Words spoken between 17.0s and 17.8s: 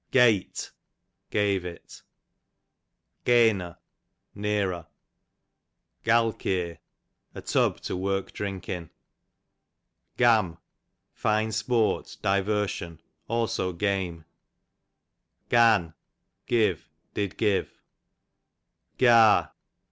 did give.